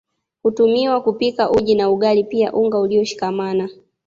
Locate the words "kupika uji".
1.01-1.75